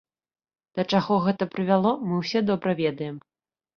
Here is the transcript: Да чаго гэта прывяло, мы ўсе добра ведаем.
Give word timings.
Да 0.77 0.85
чаго 0.93 1.19
гэта 1.27 1.47
прывяло, 1.55 1.91
мы 2.09 2.13
ўсе 2.25 2.39
добра 2.51 2.71
ведаем. 2.85 3.15